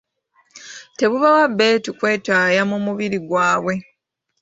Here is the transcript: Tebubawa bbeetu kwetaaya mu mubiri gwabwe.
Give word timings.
Tebubawa 0.97 1.43
bbeetu 1.51 1.89
kwetaaya 1.99 2.61
mu 2.69 2.77
mubiri 2.85 3.17
gwabwe. 3.27 3.73